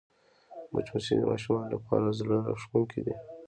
مچمچۍ 0.73 1.15
د 1.17 1.21
ماشومانو 1.31 1.73
لپاره 1.77 2.15
زړهراښکونکې 2.19 2.99
ده 3.05 3.15